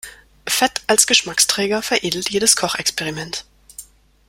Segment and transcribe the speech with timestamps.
[0.47, 3.45] Fett als Geschmacksträger veredelt jedes Kochexperiment.